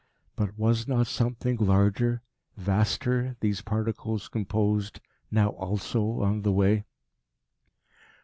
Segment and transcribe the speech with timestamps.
[0.35, 2.23] But was not something larger,
[2.57, 6.85] vaster these particles composed now also on the way?